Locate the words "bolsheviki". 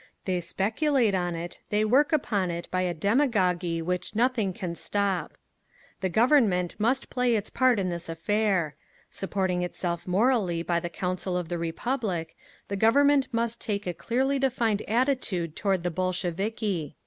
15.91-16.95